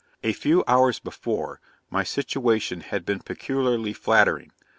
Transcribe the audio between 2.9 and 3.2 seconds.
been